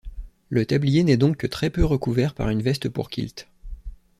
[0.49, 3.47] Le tablier n'est donc que très peu recouvert par une veste pour kilt.